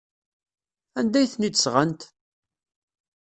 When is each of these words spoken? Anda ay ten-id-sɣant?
Anda 0.99 1.17
ay 1.19 1.27
ten-id-sɣant? 1.31 2.01